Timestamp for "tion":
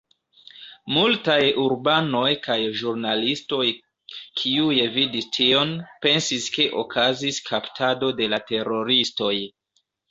5.39-5.77